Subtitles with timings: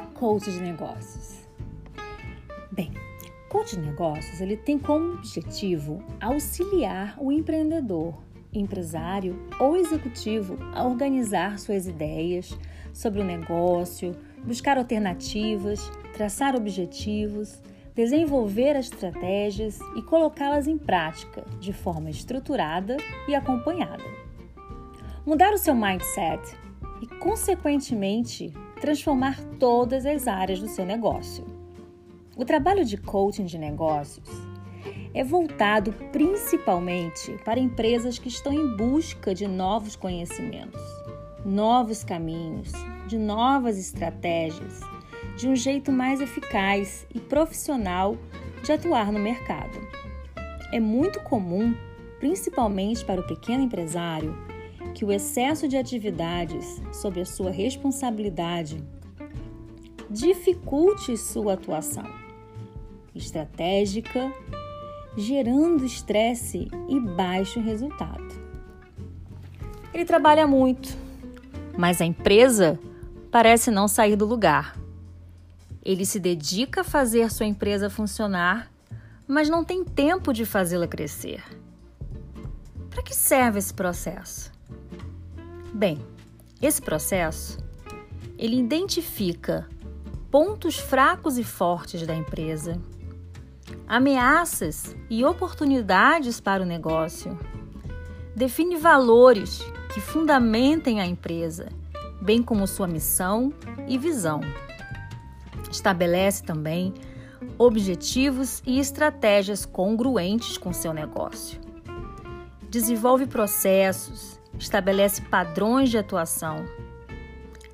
[0.00, 1.42] coach de negócios?
[2.70, 2.90] Bem,
[3.48, 8.14] coach de negócios ele tem como objetivo auxiliar o empreendedor,
[8.52, 12.56] empresário ou executivo a organizar suas ideias
[12.92, 17.62] sobre o negócio, buscar alternativas, traçar objetivos,
[17.94, 22.96] desenvolver as estratégias e colocá-las em prática de forma estruturada
[23.28, 24.04] e acompanhada.
[25.26, 26.56] Mudar o seu mindset
[27.00, 28.52] e, consequentemente,
[28.82, 31.46] transformar todas as áreas do seu negócio.
[32.36, 34.28] O trabalho de coaching de negócios
[35.14, 40.82] é voltado principalmente para empresas que estão em busca de novos conhecimentos,
[41.44, 42.72] novos caminhos,
[43.06, 44.80] de novas estratégias,
[45.36, 48.16] de um jeito mais eficaz e profissional
[48.64, 49.78] de atuar no mercado.
[50.72, 51.72] É muito comum,
[52.18, 54.36] principalmente para o pequeno empresário,
[54.94, 58.82] que o excesso de atividades sob a sua responsabilidade
[60.10, 62.22] dificulte sua atuação
[63.14, 64.32] estratégica,
[65.16, 68.42] gerando estresse e baixo resultado.
[69.92, 70.96] Ele trabalha muito,
[71.76, 72.78] mas a empresa
[73.30, 74.76] parece não sair do lugar.
[75.84, 78.70] Ele se dedica a fazer sua empresa funcionar,
[79.26, 81.42] mas não tem tempo de fazê-la crescer.
[82.88, 84.52] Para que serve esse processo?
[85.74, 85.98] Bem,
[86.60, 87.58] esse processo
[88.38, 89.66] ele identifica
[90.30, 92.80] pontos fracos e fortes da empresa,
[93.86, 97.38] ameaças e oportunidades para o negócio,
[98.36, 99.60] define valores
[99.94, 101.68] que fundamentem a empresa,
[102.20, 103.52] bem como sua missão
[103.88, 104.40] e visão.
[105.70, 106.92] Estabelece também
[107.56, 111.60] objetivos e estratégias congruentes com seu negócio.
[112.68, 116.64] Desenvolve processos, estabelece padrões de atuação.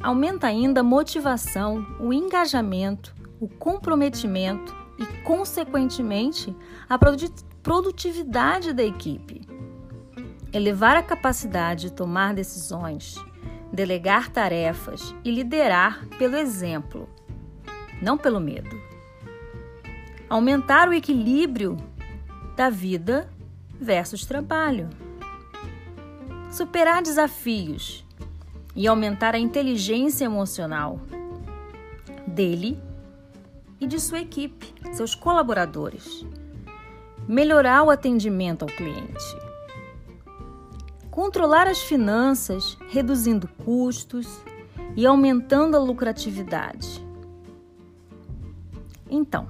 [0.00, 6.54] Aumenta ainda a motivação, o engajamento, o comprometimento e, consequentemente,
[6.88, 6.98] a
[7.62, 9.40] produtividade da equipe.
[10.52, 13.16] Elevar a capacidade de tomar decisões,
[13.72, 17.08] delegar tarefas e liderar pelo exemplo,
[18.00, 18.78] não pelo medo.
[20.28, 21.76] Aumentar o equilíbrio
[22.54, 23.28] da vida
[23.80, 24.88] versus trabalho
[26.54, 28.06] superar desafios
[28.76, 31.00] e aumentar a inteligência emocional
[32.24, 32.80] dele
[33.80, 36.24] e de sua equipe, seus colaboradores.
[37.26, 39.36] Melhorar o atendimento ao cliente.
[41.10, 44.28] Controlar as finanças, reduzindo custos
[44.94, 47.04] e aumentando a lucratividade.
[49.10, 49.48] Então,